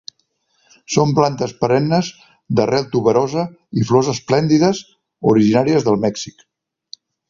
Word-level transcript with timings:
Són 0.95 1.11
plantes 1.19 1.53
perennes 1.59 2.09
d'arrel 2.61 2.89
tuberosa 2.97 3.45
i 3.83 3.87
flors 3.93 4.13
esplèndides, 4.17 4.83
originàries 5.35 5.91
del 5.91 6.05
Mèxic. 6.11 6.47